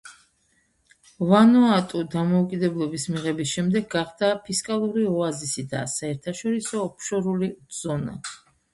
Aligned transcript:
ვანუატუ 1.31 2.01
დამოუკიდებლობის 2.15 3.05
მიღების 3.13 3.53
შემდეგ 3.59 3.87
გახდა 3.93 4.33
„ფისკალური 4.49 5.07
ოაზისი“ 5.13 5.69
და 5.77 5.87
საერთაშორისო 5.97 6.87
ოფშორული 6.91 7.57
ზონა. 7.85 8.23